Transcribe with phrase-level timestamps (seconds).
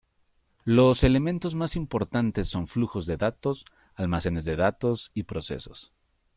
[0.65, 5.93] Los elementos más importantes son flujos de datos, almacenes de datos y procesos.